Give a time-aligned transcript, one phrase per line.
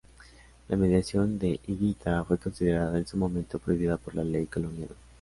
[0.67, 4.95] La mediación de Higuita fue considerada en su momento prohibida por la ley colombiana.